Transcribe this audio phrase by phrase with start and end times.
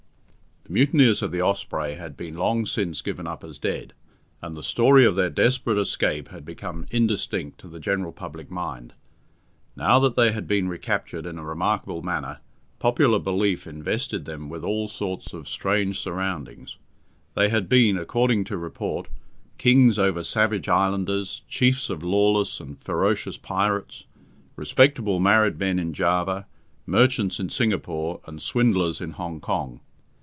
[0.65, 3.91] The mutineers of the Osprey had been long since given up as dead,
[4.41, 8.93] and the story of their desperate escape had become indistinct to the general public mind.
[9.75, 12.39] Now that they had been recaptured in a remarkable manner,
[12.79, 16.77] popular belief invested them with all sorts of strange surroundings.
[17.35, 19.07] They had been according to report
[19.57, 24.05] kings over savage islanders, chiefs of lawless and ferocious pirates,
[24.55, 26.45] respectable married men in Java,
[26.85, 29.81] merchants in Singapore, and swindlers in Hong Kong.